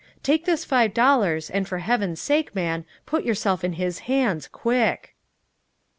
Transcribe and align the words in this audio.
Take 0.23 0.45
this 0.45 0.65
five 0.65 0.95
dollars, 0.95 1.47
and 1.51 1.67
for 1.67 1.77
heaven's 1.77 2.19
sake, 2.19 2.55
man, 2.55 2.85
put 3.05 3.23
yourself 3.23 3.63
in 3.63 3.73
his 3.73 3.99
hands 4.09 4.47
quick." 4.47 5.13